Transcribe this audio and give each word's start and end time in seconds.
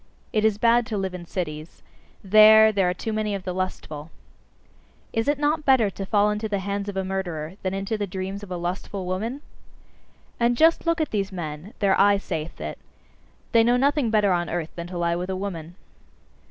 It 0.33 0.43
is 0.43 0.57
bad 0.57 0.87
to 0.87 0.97
live 0.97 1.13
in 1.13 1.27
cities: 1.27 1.83
there, 2.23 2.71
there 2.71 2.89
are 2.89 2.93
too 2.95 3.13
many 3.13 3.35
of 3.35 3.43
the 3.43 3.53
lustful. 3.53 4.09
Is 5.13 5.27
it 5.27 5.37
not 5.37 5.63
better 5.63 5.91
to 5.91 6.07
fall 6.07 6.31
into 6.31 6.49
the 6.49 6.57
hands 6.57 6.89
of 6.89 6.97
a 6.97 7.03
murderer, 7.05 7.53
than 7.61 7.75
into 7.75 7.99
the 7.99 8.07
dreams 8.07 8.41
of 8.41 8.49
a 8.49 8.57
lustful 8.57 9.05
woman? 9.05 9.41
And 10.39 10.57
just 10.57 10.87
look 10.87 11.01
at 11.01 11.11
these 11.11 11.31
men: 11.31 11.75
their 11.77 12.01
eye 12.01 12.17
saith 12.17 12.59
it 12.59 12.79
they 13.51 13.63
know 13.63 13.77
nothing 13.77 14.09
better 14.09 14.31
on 14.31 14.49
earth 14.49 14.71
than 14.75 14.87
to 14.87 14.97
lie 14.97 15.15
with 15.15 15.29
a 15.29 15.35
woman. 15.35 15.75